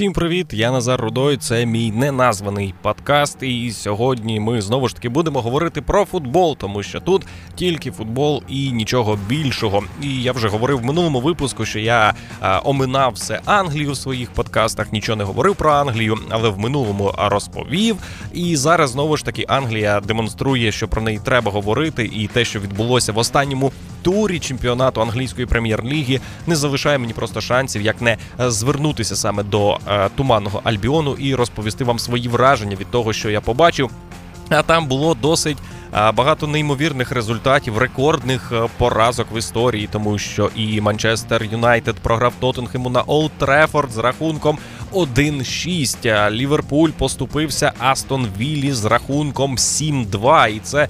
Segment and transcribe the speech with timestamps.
[0.00, 0.46] Всім привіт!
[0.52, 1.36] Я Назар Рудой.
[1.36, 3.42] Це мій неназваний подкаст.
[3.42, 8.42] І сьогодні ми знову ж таки будемо говорити про футбол, тому що тут тільки футбол
[8.48, 9.82] і нічого більшого.
[10.02, 14.30] І я вже говорив в минулому випуску, що я а, оминав все Англію в своїх
[14.30, 17.96] подкастах, нічого не говорив про Англію, але в минулому розповів.
[18.32, 22.60] І зараз знову ж таки Англія демонструє, що про неї треба говорити, і те, що
[22.60, 29.16] відбулося в останньому турі чемпіонату англійської прем'єр-ліги, не залишає мені просто шансів, як не звернутися
[29.16, 33.90] саме до е, туманного альбіону і розповісти вам свої враження від того, що я побачив.
[34.50, 35.58] А там було досить
[35.94, 42.32] е, багато неймовірних результатів, рекордних е, поразок в історії, тому що і Манчестер Юнайтед програв
[42.40, 44.58] Тоттенхему на Олд Трефорд з рахунком
[44.92, 46.30] 1-6.
[46.30, 50.48] Ліверпуль поступився Астон Віллі з рахунком 7-2.
[50.48, 50.88] І це е,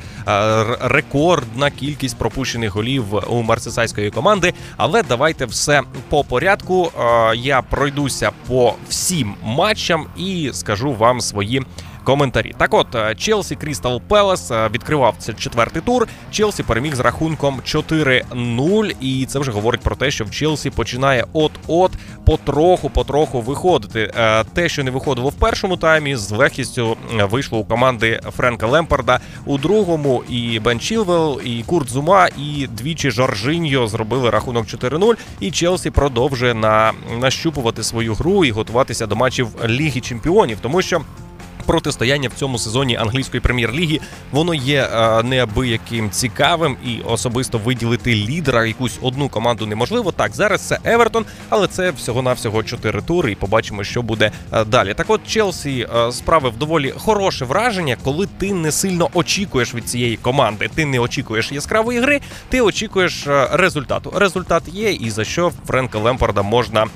[0.80, 4.54] рекордна кількість пропущених голів у марсисайської команди.
[4.76, 6.92] Але давайте все по порядку.
[7.34, 11.62] Я пройдуся по всім матчам і скажу вам свої
[12.04, 12.54] коментарі.
[12.58, 16.08] Так, от е, Челсі Крістал Пелес відкривав цей четвертий тур.
[16.30, 21.24] Челсі переміг з рахунком 4-0, і це вже говорить про те, що в Челсі починає
[21.32, 21.92] от-от
[22.24, 24.12] потроху, потроху виходити.
[24.16, 28.66] Е, те, що не виходило в першому таймі, з легкістю е, вийшло у команди Френка
[28.66, 30.22] Лемпарда у другому.
[30.28, 35.14] І Бен Чілвел, і Курт Зума, і двічі Жоржиньо зробили рахунок 4-0.
[35.40, 41.02] І Челсі продовжує на нащупувати свою гру і готуватися до матчів Ліги Чемпіонів, тому що
[41.70, 44.00] протистояння в цьому сезоні англійської прем'єр-ліги
[44.32, 50.12] воно є е, неабияким цікавим і особисто виділити лідера якусь одну команду неможливо.
[50.12, 54.94] Так, зараз це Евертон, але це всього-навсього чотири тури, і побачимо, що буде е, далі.
[54.94, 60.16] Так, от Челсі е, справив доволі хороше враження, коли ти не сильно очікуєш від цієї
[60.16, 60.70] команди.
[60.74, 64.12] Ти не очікуєш яскравої гри, ти очікуєш результату.
[64.16, 66.86] Результат є, і за що Френка Лемпарда можна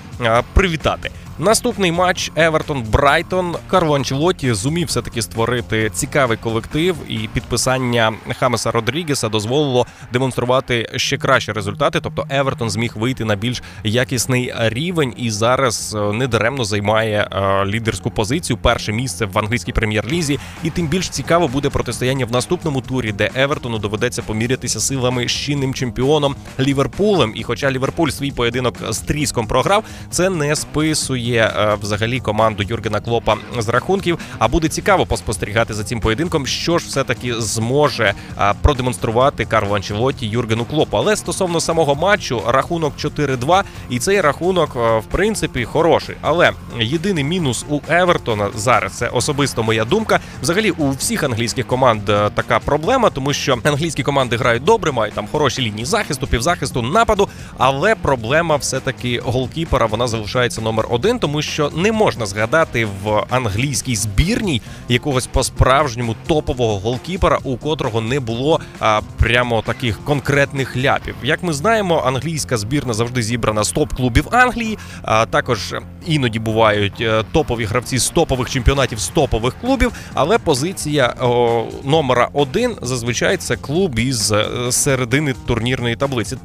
[0.53, 1.11] привітати.
[1.39, 3.57] Наступний матч Евертон Брайтон.
[3.71, 11.53] Анчелоті зумів все таки створити цікавий колектив, і підписання Хамеса Родрігеса дозволило демонструвати ще кращі
[11.53, 12.01] результати.
[12.01, 18.11] Тобто Евертон зміг вийти на більш якісний рівень і зараз е, недаремно займає е, лідерську
[18.11, 18.57] позицію.
[18.57, 20.39] Перше місце в англійській прем'єр-лізі.
[20.65, 25.33] І тим більш цікаво буде протистояння в наступному турі, де Евертону доведеться помірятися силами з
[25.33, 27.33] чинним чемпіоном Ліверпулем.
[27.35, 33.01] І, хоча Ліверпуль свій поєдинок з тріском програв, це не списує е, взагалі команду Юргена
[33.01, 34.19] Клопа з рахунків.
[34.39, 39.77] А буде цікаво поспостерігати за цим поєдинком, що ж все таки зможе е, продемонструвати Карло
[39.77, 40.97] Анчелоті Юргену Клопу.
[40.97, 46.17] Але стосовно самого матчу, рахунок 4-2, і цей рахунок, е, в принципі, хороший.
[46.21, 50.21] Але єдиний мінус у Евертона зараз це особисто моя думка.
[50.43, 52.05] Взагалі, у всіх англійських команд
[52.35, 57.29] така проблема, тому що англійські команди грають добре, мають там хороші лінії захисту, півзахисту, нападу.
[57.59, 63.25] Але проблема все таки голкіпера вона залишається номер один тому що не можна згадати в
[63.31, 71.15] англійській збірній якогось по-справжньому топового голкіпера, у котрого не було а, прямо таких конкретних ляпів.
[71.23, 74.79] Як ми знаємо, англійська збірна завжди зібрана з топ-клубів Англії.
[75.03, 75.75] А також
[76.07, 79.93] іноді бувають е, топові гравці з топових чемпіонатів з топових клубів.
[80.15, 86.37] Але позиція о, номера один зазвичай це клуб із е, середини турнірної таблиці.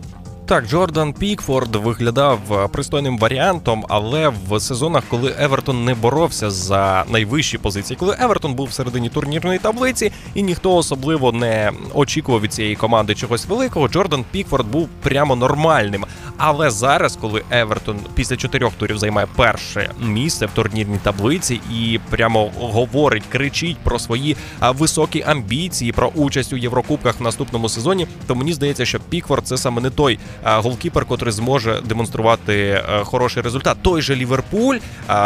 [0.49, 7.05] Так, Джордан Пікфорд виглядав е, пристойним варіантом, але в сезонах, коли Евертон не боровся за
[7.09, 12.53] найвищі позиції, коли Евертон був в середині турнірної таблиці, і ніхто особливо не очікував від
[12.53, 16.05] цієї команди чогось великого, Джордан Пікфорд був прямо нормальним.
[16.41, 22.51] Але зараз, коли Евертон після чотирьох турів займає перше місце в турнірній таблиці і прямо
[22.59, 28.53] говорить, кричить про свої високі амбіції, про участь у Єврокубках в наступному сезоні, то мені
[28.53, 33.77] здається, що Пікфорд це саме не той голкіпер, котрий зможе демонструвати е, хороший результат.
[33.81, 34.77] Той же Ліверпуль.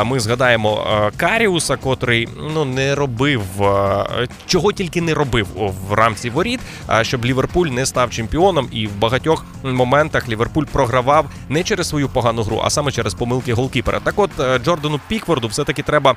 [0.05, 5.47] Ми згадаємо е, Каріуса, котрий ну не робив е, чого тільки не робив
[5.89, 6.59] в рамці воріт,
[7.01, 12.43] щоб Ліверпуль не став чемпіоном, і в багатьох моментах Ліверпуль програвав не через свою погану
[12.43, 13.99] гру, а саме через помилки голкіпера.
[13.99, 14.31] Так, от
[14.63, 16.15] Джордану Пікворду все таки треба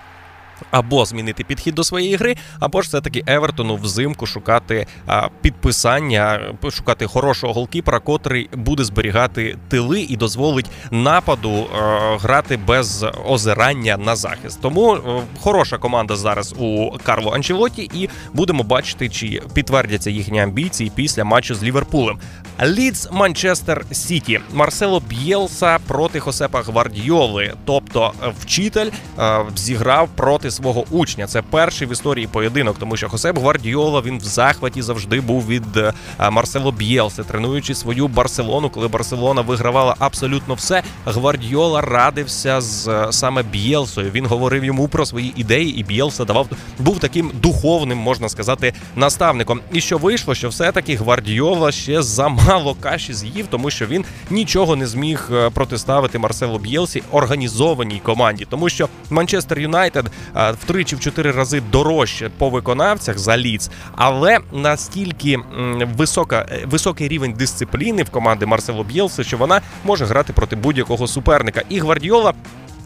[0.71, 7.07] або змінити підхід до своєї гри, або ж все-таки Евертону взимку шукати а, підписання, шукати
[7.07, 14.59] хорошого голкіпера, котрий буде зберігати тили і дозволить нападу а, грати без озирання на захист.
[14.63, 20.93] Тому а, хороша команда зараз у Карло Анчелоті, і будемо бачити, чи підтвердяться їхні амбіції
[20.95, 22.19] після матчу з Ліверпулем.
[22.63, 28.91] Лідс Манчестер Сіті Марсело Б'єлса проти Хосепа Гвардіоли, тобто вчитель
[29.57, 31.27] зіграв проти проти свого учня.
[31.27, 35.77] Це перший в історії поєдинок, тому що Хосеп Гвардіола він в захваті завжди був від
[35.77, 35.93] е,
[36.31, 40.83] Марсело Б'єлси, тренуючи свою Барселону, коли Барселона вигравала абсолютно все.
[41.07, 44.11] Гвардіола радився з е, саме Б'єлсою.
[44.11, 49.61] Він говорив йому про свої ідеї, і Б'єлса давав був таким духовним, можна сказати, наставником.
[49.73, 54.87] І що вийшло, що все-таки Гвардіола ще замало каші з'їв, тому що він нічого не
[54.87, 61.63] зміг е, протиставити Марселу Б'єлсі організованій команді, тому що Манчестер Юнайтед втричі в чотири рази
[61.73, 65.39] дорожче по виконавцях за ліц, але настільки
[65.97, 71.63] висока високий рівень дисципліни в команди Марсело Б'єлси, що вона може грати проти будь-якого суперника.
[71.69, 72.35] І Гвардіола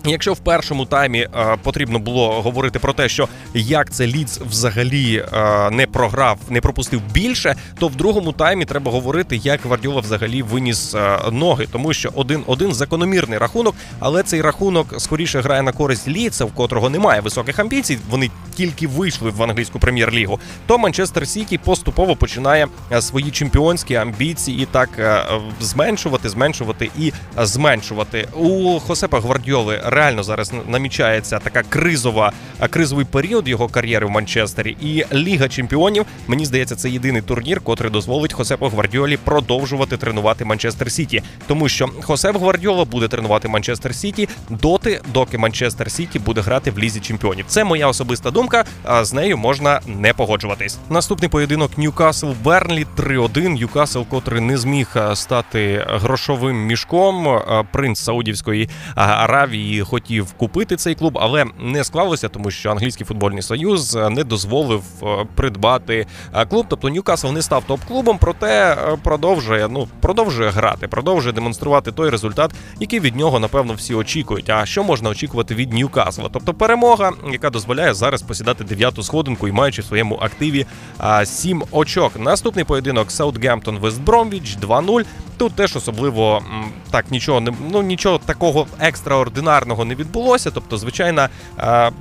[0.05, 5.25] Якщо в першому таймі е, потрібно було говорити про те, що як це Ліц взагалі
[5.33, 10.43] е, не програв, не пропустив більше, то в другому таймі треба говорити, як Гвардіола взагалі
[10.43, 15.73] виніс е, ноги, тому що один один закономірний рахунок, але цей рахунок скоріше грає на
[15.73, 17.99] користь Ліца, в котрого немає високих амбіцій.
[18.11, 20.41] Вони тільки вийшли в англійську прем'єр-лігу.
[20.67, 22.67] То Манчестер Сіті поступово починає
[23.01, 25.25] свої чемпіонські амбіції і так е,
[25.61, 32.33] зменшувати, зменшувати і зменшувати у Хосепа Гвардіоли реально зараз намічається така кризова,
[32.71, 34.77] кризовий період його кар'єри в Манчестері.
[34.81, 40.93] І Ліга Чемпіонів мені здається, це єдиний турнір, котрий дозволить Хосепу Гвардіолі продовжувати тренувати Манчестер
[40.93, 46.71] Сіті, тому що Хосеп Гвардіола буде тренувати Манчестер Сіті доти, доки Манчестер Сіті буде грати
[46.71, 47.45] в лізі чемпіонів.
[47.49, 48.65] Це моя особиста думка.
[48.85, 50.79] А з нею можна не погоджуватись.
[50.91, 53.49] Наступний поєдинок Ньюкасл Бернлі 3-1.
[53.49, 57.41] Ньюкасл, котрий не зміг стати грошовим мішком.
[57.73, 63.97] Принц Саудівської Аравії хотів купити цей клуб, але не склалося, тому що англійський футбольний союз
[63.97, 66.67] е, не дозволив е, придбати е, клуб.
[66.69, 73.01] Тобто Ньюкасл не став топ-клубом, проте продовжує ну продовжує грати, продовжує демонструвати той результат, який
[73.01, 74.51] від нього напевно всі очікують.
[74.51, 76.29] А що можна очікувати від Ньюкасла?
[76.33, 80.67] Тобто перемога, яка дозволяє зараз посідати дев'яту сходинку і маючи в своєму активі
[81.25, 82.13] сім очок.
[82.19, 85.05] Наступний поєдинок Саутгемптон Вестбромвіч 2-0.
[85.37, 86.43] Тут теж особливо
[86.91, 90.51] так нічого не ну нічого такого екстраординарного не відбулося.
[90.51, 91.29] Тобто, звичайна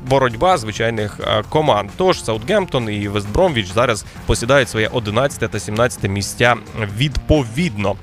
[0.07, 1.19] боротьба звичайних
[1.49, 1.89] команд.
[1.97, 6.55] Тож Саутгемптон і Вестбромвіч зараз посідають своє 11 та 17 місця
[6.97, 7.95] відповідно.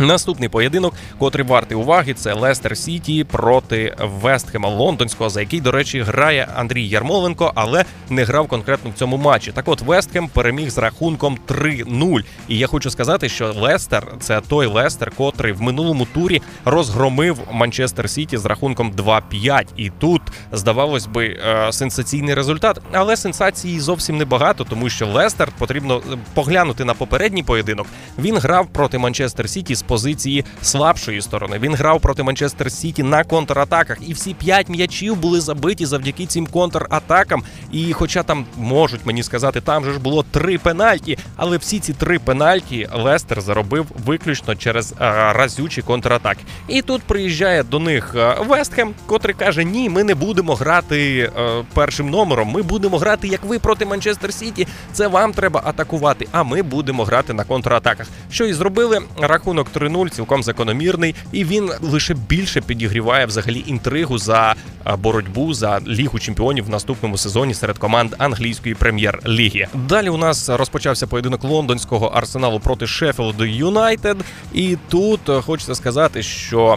[0.00, 6.02] Наступний поєдинок, котрий вартий уваги, це Лестер Сіті проти Вестхема Лондонського, за який, до речі,
[6.02, 9.52] грає Андрій Ярмоленко, але не грав конкретно в цьому матчі.
[9.52, 12.24] Так, от Вестхем переміг з рахунком 3-0.
[12.48, 18.10] І я хочу сказати, що Лестер це той Лестер, котрий в минулому турі розгромив Манчестер
[18.10, 19.66] Сіті з рахунком 2-5.
[19.76, 20.22] І тут
[20.52, 26.84] здавалось би е, сенсаційний результат, але сенсації зовсім небагато, тому що Лестер потрібно е, поглянути
[26.84, 27.86] на попередній поєдинок.
[28.18, 31.58] Він грав проти Манчестер Сіті з позиції слабшої сторони.
[31.58, 36.46] Він грав проти Манчестер Сіті на контратаках, і всі п'ять м'ячів були забиті завдяки цим
[36.46, 37.42] контратакам.
[37.72, 41.92] І, хоча там можуть мені сказати, там же ж було три пенальті, але всі ці
[41.92, 46.40] три пенальті Лестер заробив виключно через а, разючі контратаки.
[46.68, 48.16] І тут приїжджає до них
[48.46, 52.48] Вестхем, котрий каже: Ні, ми не будемо грати а, першим номером.
[52.48, 54.66] Ми будемо грати як ви проти Манчестер Сіті.
[54.92, 56.26] Це вам треба атакувати.
[56.32, 58.06] А ми будемо грати на контратаках.
[58.30, 64.54] Що і зробили рахунок 3-0 цілком закономірний, і він лише більше підігріває взагалі інтригу за
[64.98, 69.66] боротьбу за лігу чемпіонів в наступному сезоні серед команд англійської прем'єр-ліги.
[69.74, 74.16] Далі у нас розпочався поєдинок лондонського арсеналу проти Шеффілду Юнайтед.
[74.52, 76.76] І тут хочеться сказати, що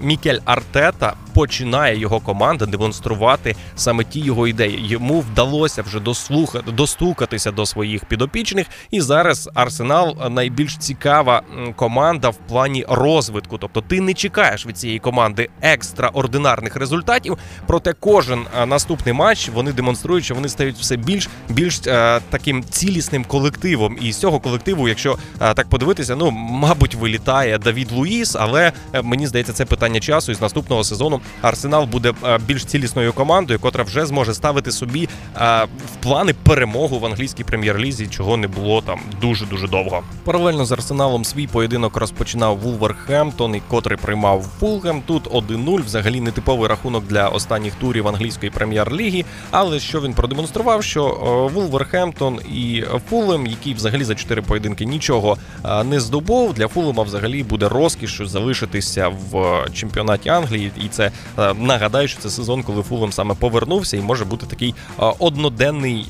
[0.00, 4.86] Мікель Артета починає його команда демонструвати саме ті його ідеї.
[4.88, 11.42] Йому вдалося вже дослухати достукатися до своїх підопічних, і зараз Арсенал найбільш цікава
[11.76, 13.58] команда в плані розвитку.
[13.58, 17.38] Тобто, ти не чекаєш від цієї команди екстраординарних результатів.
[17.66, 23.24] Проте кожен наступний матч вони демонструють, що вони стають все більш більш е, таким цілісним
[23.24, 23.96] колективом.
[24.00, 29.02] І з цього колективу, якщо е, так подивитися, ну мабуть, вилітає Давід Луїс, але е,
[29.02, 30.32] мені здається, це питання часу.
[30.32, 35.08] І з наступного сезону Арсенал буде е, більш цілісною командою, котра вже зможе ставити собі
[35.36, 40.02] е, в плани перемогу в англійській прем'єр-лізі, чого не було там дуже дуже довго.
[40.24, 45.02] Паралельно з Арсеналом свій поєдинок розпочинав Вулверхемптон, і котрий приймав Фулгем.
[45.06, 49.24] Тут 1-0, взагалі нетиповий рахунок для останніх турів англійської прем'єр-ліги.
[49.50, 55.36] Але що він продемонстрував, що е, Вулверхемптон і Фулем, які взагалі за чотири поєдинки нічого
[55.84, 61.10] не здобув, для Фулема взагалі буде розкіш залишитися в чемпіонаті Англії, і це
[61.56, 64.74] Нагадаю, що це сезон, коли Фулем саме повернувся, і може бути такий
[65.18, 66.06] одноденний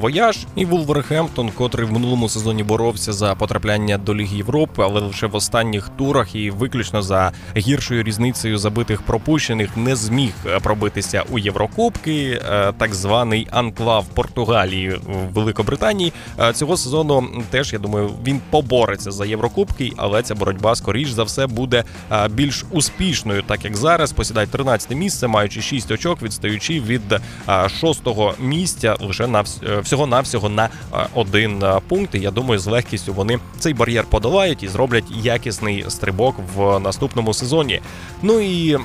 [0.00, 0.38] вояж.
[0.56, 5.34] І Вулверхемптон, котрий в минулому сезоні боровся за потрапляння до Ліги Європи, але лише в
[5.56, 10.32] останніх турах і виключно за гіршою різницею забитих пропущених не зміг
[10.62, 12.40] пробитися у Єврокубки,
[12.78, 16.12] так званий анклав Португалії в Великобританії.
[16.54, 21.46] Цього сезону теж я думаю, він побореться за Єврокубки, але ця боротьба скоріш за все
[21.46, 21.84] буде
[22.30, 28.96] більш успішною, так як зараз посідають 13 місце, маючи 6 очок, відстаючи від 6-го місця
[29.00, 29.44] лише на
[29.82, 30.68] всього навсього на
[31.14, 32.14] один пункт.
[32.14, 35.04] І Я думаю, з легкістю вони цей бар'єр подолають і зроблять
[35.46, 37.80] якісний стрибок в наступному сезоні.
[38.22, 38.78] Ну і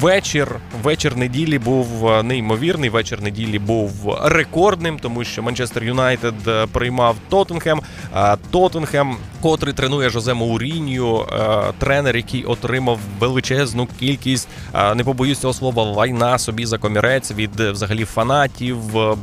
[0.00, 1.86] вечір, вечір неділі був
[2.22, 2.90] неймовірний.
[2.90, 6.34] Вечір неділі був рекордним, тому що Манчестер Юнайтед
[6.72, 7.80] приймав Тоттенхем.
[8.50, 11.26] Тоттенхем, котрий тренує Жозе Маурінію,
[11.78, 14.48] тренер, який отримав величезну кількість,
[14.96, 18.78] не побоюсь цього слова, лайна собі за комірець від взагалі фанатів,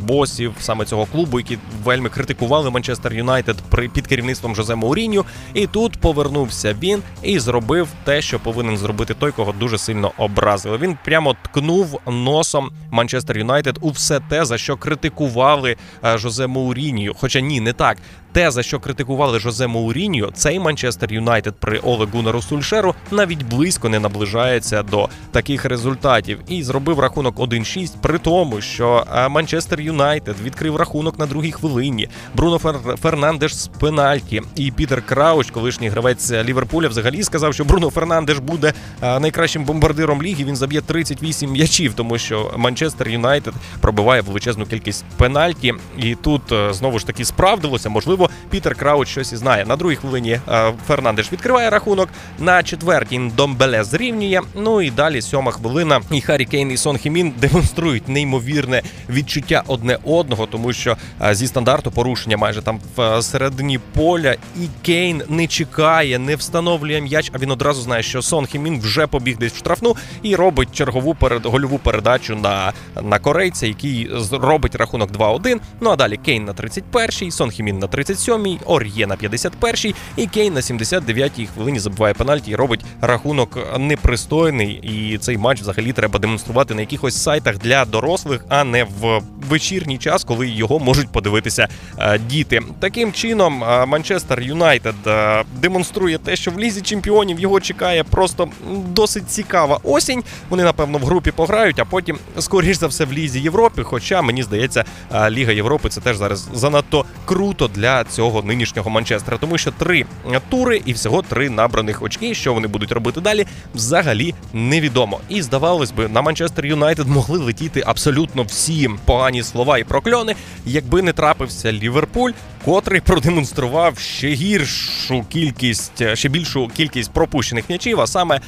[0.05, 5.25] босів саме цього клубу, які вельми критикували Манчестер Юнайтед при під керівництвом Жозе Мауріню.
[5.53, 10.77] І тут повернувся він і зробив те, що повинен зробити той, кого дуже сильно образили.
[10.77, 17.13] Він прямо ткнув носом Манчестер Юнайтед у все те, за що критикували Жозе Моуріньо.
[17.17, 17.97] Хоча ні, не так
[18.31, 23.89] те, за що критикували Жозе Моуріньо, цей Манчестер Юнайтед при Оле Гунару Сульшеру навіть близько
[23.89, 30.35] не наближається до таких результатів і зробив рахунок 1-6, при тому, що е, Манчестер Юнайтед
[30.43, 32.09] відкрив рахунок на другій хвилині.
[32.35, 32.75] Бруно Фер...
[33.01, 38.73] Фернандеш з пенальті і Пітер Крауч, колишній гравець Ліверпуля, взагалі сказав, що Бруно Фернандеш буде
[39.01, 40.43] е, найкращим бомбардиром ліги.
[40.43, 46.73] Він заб'є 38 м'ячів, тому що Манчестер Юнайтед пробиває величезну кількість пенальті, і тут е,
[46.73, 49.65] знову ж таки справдилося, можливо можливо, Пітер Крауч щось і знає.
[49.65, 52.09] На другій хвилині е, Фернандеш відкриває рахунок.
[52.39, 54.41] На четвертій Домбеле зрівнює.
[54.55, 56.01] Ну і далі сьома хвилина.
[56.11, 61.47] І Харі Кейн і Сон Хімін демонструють неймовірне відчуття одне одного, тому що е, зі
[61.47, 67.31] стандарту порушення майже там в е, середині поля, і Кейн не чекає, не встановлює м'яч.
[67.33, 71.15] А він одразу знає, що Сон Хімін вже побіг десь в штрафну і робить чергову
[71.15, 75.59] перед гольову передачу на на корейця, який робить рахунок 2-1.
[75.81, 80.27] Ну а далі Кейн на 31-й, Сон Хімін на 30 37-й, Ор'є на 51-й, і
[80.27, 84.71] Кейн на 79-й хвилині забиває пенальті і робить рахунок непристойний.
[84.71, 89.97] І цей матч взагалі треба демонструвати на якихось сайтах для дорослих, а не в вечірній
[89.97, 91.67] час, коли його можуть подивитися
[91.99, 92.61] е, діти.
[92.79, 98.49] Таким чином, е, Манчестер Юнайтед е, демонструє те, що в лізі чемпіонів його чекає просто
[98.87, 100.23] досить цікава осінь.
[100.49, 103.83] Вони, напевно, в групі пограють, а потім, скоріш за все, в лізі Європи.
[103.83, 104.85] Хоча мені здається,
[105.29, 110.05] Ліга Європи це теж зараз занадто круто для цього нинішнього Манчестера, тому що три
[110.49, 112.33] тури і всього три набраних очки.
[112.33, 115.19] Що вони будуть робити далі, взагалі невідомо.
[115.29, 121.01] І здавалось би, на Манчестер Юнайтед могли летіти абсолютно всі погані слова і прокльони, якби
[121.01, 122.31] не трапився Ліверпуль,
[122.65, 128.41] котрий продемонстрував ще гіршу кількість, ще більшу кількість пропущених м'ячів, а саме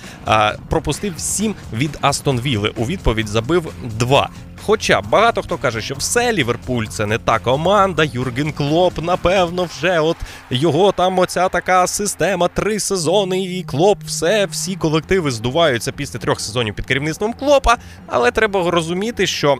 [0.69, 2.71] пропустив сім від Астон Вілли.
[2.75, 4.29] У відповідь забив два.
[4.65, 8.03] Хоча багато хто каже, що все Ліверпуль це не та команда.
[8.03, 10.17] Юрген Клоп, напевно, вже от
[10.49, 16.39] його там оця така система, три сезони, і Клоп, все, всі колективи здуваються після трьох
[16.39, 17.77] сезонів під керівництвом Клопа.
[18.07, 19.57] Але треба розуміти, що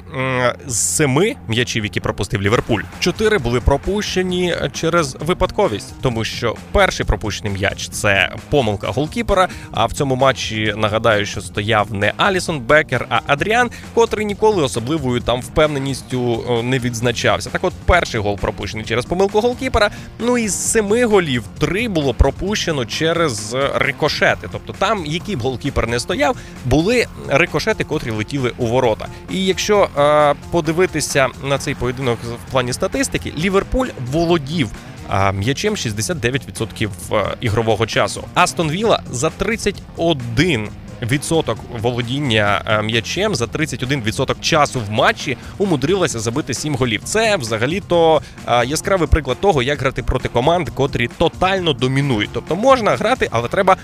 [0.67, 7.53] з семи м'ячів, які пропустив Ліверпуль, чотири були пропущені через випадковість, тому що перший пропущений
[7.53, 9.48] м'яч це помилка голкіпера.
[9.72, 14.93] А в цьому матчі нагадаю, що стояв не Алісон Бекер, а Адріан, котрий ніколи особливо
[14.94, 17.50] особливою там впевненістю не відзначався.
[17.50, 19.92] Так, от перший гол пропущений через помилку голкіпера.
[20.20, 24.50] Ну і з семи голів три було пропущено через рикошети.
[24.52, 26.36] Тобто там, який б голкіпер не стояв,
[26.66, 29.08] були рикошети, котрі летіли у ворота.
[29.30, 34.70] І якщо е, подивитися на цей поєдинок в плані статистики, Ліверпуль володів.
[35.08, 38.24] А м'ячем 69% е, ігрового часу.
[38.34, 40.70] Астон Вілла за 31
[41.05, 47.01] відсоток володіння е, м'ячем за 31% часу в матчі умудрилася забити 7 голів.
[47.03, 52.29] Це взагалі-то е, яскравий приклад того, як грати проти команд, котрі тотально домінують.
[52.33, 53.77] Тобто можна грати, але треба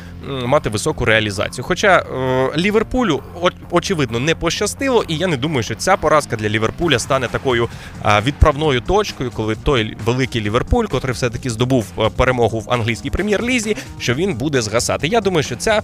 [0.46, 1.66] мати високу реалізацію.
[1.66, 3.24] Хоча е, Ліверпулю
[3.72, 7.70] очевидно не пощастило, і я не думаю, що ця поразка для Ліверпуля стане такою
[8.24, 11.86] відправною точкою, коли той великий Ліверпуль, котрий все таки здобув
[12.16, 15.08] перемогу в англійській прем'єр-лізі, що він буде згасати.
[15.08, 15.82] Я думаю, що ця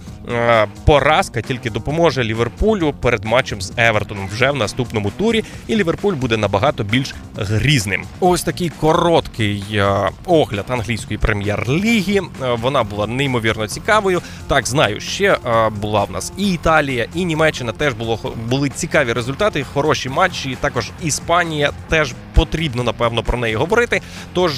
[0.84, 6.14] поразка поразка тільки допоможе Ліверпулю перед матчем з Евертоном вже в наступному турі, і Ліверпуль
[6.14, 8.04] буде набагато більш грізним.
[8.20, 12.20] Ось такий короткий е, огляд англійської прем'єр-ліги.
[12.42, 14.22] Е, Вона була неймовірно цікавою.
[14.48, 19.12] Так, знаю, ще е, була в нас і Італія, і Німеччина теж було були цікаві
[19.12, 20.56] результати, хороші матчі.
[20.60, 24.00] Також Іспанія теж потрібно напевно про неї говорити.
[24.32, 24.52] Тож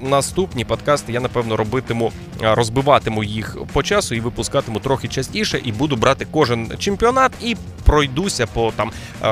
[0.00, 5.96] наступні подкасти я напевно робитиму, розбиватиму їх по часу і випускатиму трохи частіше, і буду
[5.96, 8.90] брати кожен чемпіонат і пройдуся по там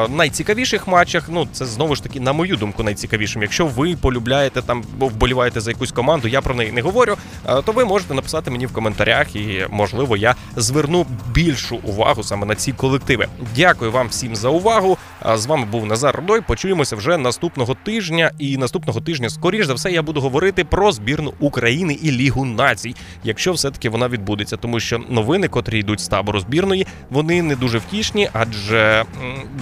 [0.08, 1.28] найцікавіших матчах.
[1.28, 3.42] Ну це знову ж таки, на мою думку, найцікавішим.
[3.42, 7.16] Якщо ви полюбляєте там, бо вболіваєте за якусь команду, я про неї не говорю.
[7.48, 12.46] е, То ви можете написати мені в коментарях, і можливо я зверну більшу увагу саме
[12.46, 13.26] на ці колективи.
[13.56, 14.98] Дякую вам всім за увагу.
[15.34, 16.40] З вами був Назар Родой.
[16.40, 18.30] Почуємося вже наступного тижня.
[18.38, 22.94] І наступного тижня, скоріш за все, я буду говорити про збірну України і Лігу націй,
[23.24, 27.78] якщо все-таки вона відбудеться, тому що новини, котрі йдуть з табору збірної, вони не дуже
[27.78, 29.04] втішні, адже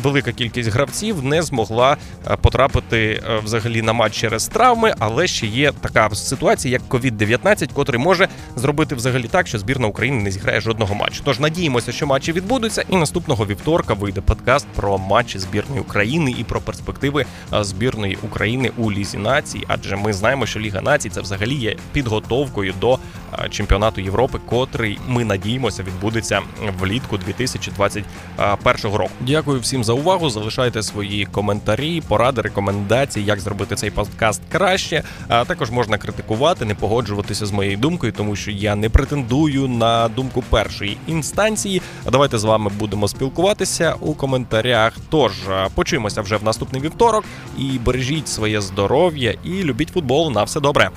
[0.03, 1.97] велика кількість гравців не змогла
[2.31, 7.73] е, потрапити е, взагалі на матч через травми, але ще є така ситуація, як COVID-19,
[7.73, 11.21] котрий може зробити взагалі так, що збірна України не зіграє жодного матчу.
[11.25, 16.45] Тож надіємося, що матчі відбудуться, і наступного вівторка вийде подкаст про матчі збірної України і
[16.45, 19.65] про перспективи е, збірної України у лізі націй.
[19.69, 22.99] Адже ми знаємо, що Ліга націй це взагалі є підготовкою до
[23.33, 26.41] е, чемпіонату Європи, котрий ми надіємося відбудеться
[26.81, 29.11] влітку 2021 року.
[29.21, 30.31] Дякую всім за увагу.
[30.31, 35.03] Залишайте свої коментарі, поради, рекомендації, як зробити цей подкаст краще.
[35.29, 40.09] А також можна критикувати, не погоджуватися з моєю думкою, тому що я не претендую на
[40.09, 41.83] думку першої інстанції.
[42.13, 44.97] Давайте з вами будемо спілкуватися у коментарях.
[45.11, 45.33] Тож
[45.75, 47.25] почуємося вже в наступний вівторок
[47.59, 50.31] і бережіть своє здоров'я і любіть футбол.
[50.33, 50.91] На все добре.